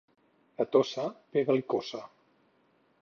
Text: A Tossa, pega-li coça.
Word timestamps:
A 0.63 0.65
Tossa, 0.75 1.05
pega-li 1.37 1.65
coça. 1.75 2.03